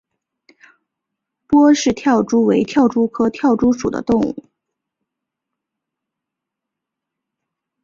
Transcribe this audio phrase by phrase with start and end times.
[1.45, 4.45] 波氏跳蛛为跳蛛科跳蛛属的动物。